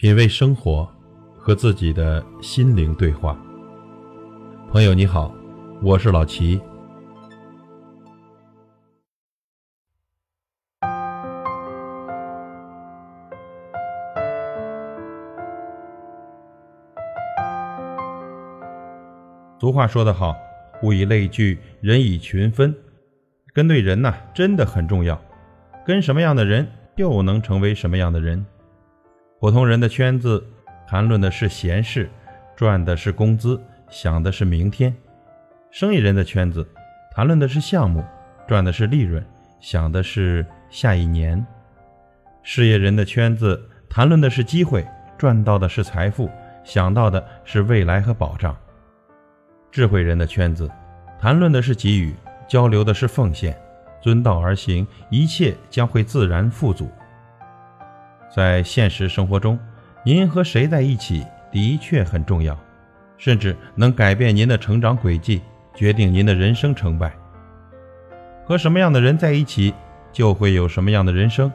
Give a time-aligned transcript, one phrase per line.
[0.00, 0.90] 品味生活，
[1.36, 3.38] 和自己的心灵对话。
[4.72, 5.30] 朋友你好，
[5.82, 6.58] 我是老齐。
[19.60, 20.34] 俗话说得好
[20.82, 22.74] ，“物以类聚，人以群分”，
[23.52, 25.20] 跟对人呐，真的很重要。
[25.84, 28.42] 跟什么样的人，就能成为什么样的人。
[29.40, 30.46] 普通人的圈子，
[30.86, 32.10] 谈论的是闲事，
[32.54, 34.92] 赚的是工资，想的是明天；
[35.70, 36.68] 生意人的圈子，
[37.16, 38.04] 谈论的是项目，
[38.46, 39.24] 赚的是利润，
[39.58, 41.42] 想的是下一年；
[42.42, 46.30] 事业人的圈子，谈论的是机会，赚到的是财富，
[46.62, 48.54] 想到的是未来和保障。
[49.72, 50.70] 智慧人的圈子，
[51.18, 52.14] 谈论的是给予，
[52.46, 53.58] 交流的是奉献，
[54.02, 56.90] 遵道而行，一切将会自然富足。
[58.34, 59.58] 在现实生活中，
[60.04, 62.56] 您和谁在一起的确很重要，
[63.18, 65.42] 甚至能改变您的成长轨迹，
[65.74, 67.12] 决定您的人生成败。
[68.44, 69.74] 和什么样的人在一起，
[70.12, 71.50] 就会有什么样的人生。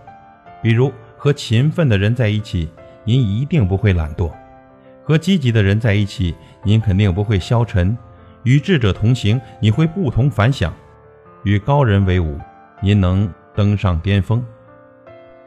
[0.62, 2.70] 比如，和勤奋的人在一起，
[3.04, 4.32] 您一定不会懒惰；
[5.04, 7.98] 和积极的人在一起，您肯定不会消沉。
[8.44, 10.72] 与智者同行，你会不同凡响；
[11.44, 12.40] 与高人为伍，
[12.82, 14.46] 您能登上巅峰。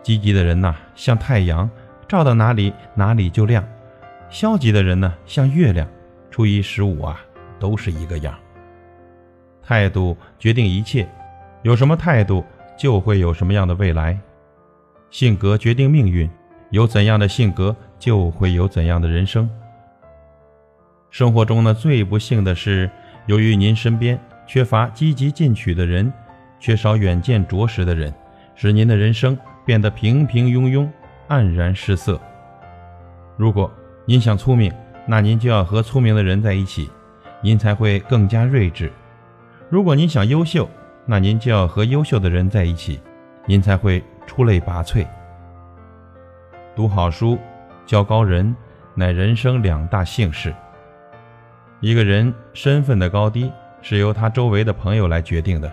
[0.08, 1.68] 积极的人呐，像太阳，
[2.08, 3.62] 照到哪里哪里就亮；
[4.30, 5.86] 消极的人呢，像月亮，
[6.30, 7.20] 初一十五啊，
[7.58, 8.34] 都是一个样。
[9.62, 11.06] 态度决定一切，
[11.60, 12.42] 有什么态度，
[12.74, 14.18] 就会有什么样的未来。
[15.10, 16.26] 性格决定命运，
[16.70, 19.46] 有怎样的性格，就会有怎样的人生。
[21.10, 22.90] 生活中呢，最不幸的是，
[23.26, 26.10] 由于您身边缺乏积极进取的人，
[26.58, 28.10] 缺少远见卓识的人，
[28.54, 29.36] 使您的人生
[29.68, 30.88] 变得平平庸庸、
[31.28, 32.18] 黯然失色。
[33.36, 33.70] 如果
[34.06, 34.72] 您想聪明，
[35.06, 36.88] 那您就要和聪明的人在一起，
[37.42, 38.88] 您才会更加睿智；
[39.68, 40.66] 如果您想优秀，
[41.04, 42.98] 那您就要和优秀的人在一起，
[43.44, 45.06] 您才会出类拔萃。
[46.74, 47.38] 读好书，
[47.84, 48.56] 交高人，
[48.94, 50.50] 乃人生两大幸事。
[51.80, 53.52] 一个人身份的高低
[53.82, 55.70] 是由他周围的朋友来决定的，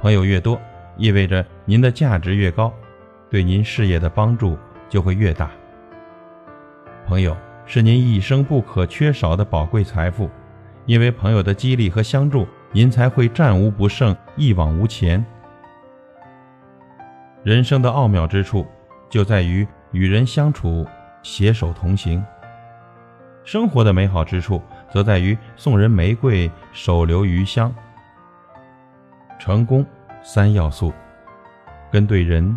[0.00, 0.58] 朋友越多，
[0.96, 2.72] 意味着您的价值越高，
[3.30, 4.58] 对您事业的帮助
[4.88, 5.48] 就会越大。
[7.06, 10.28] 朋友是您一生不可缺少的宝贵财富，
[10.84, 15.24] 因为朋友的激励和相助，您才会战无不胜、一往无前。
[17.44, 18.66] 人生的奥妙之处
[19.08, 20.84] 就在于与人相处，
[21.22, 22.22] 携手同行。
[23.44, 24.60] 生活的美好之处，
[24.92, 27.72] 则在于送人玫瑰，手留余香。
[29.38, 29.86] 成功
[30.22, 30.92] 三要素：
[31.90, 32.56] 跟对人，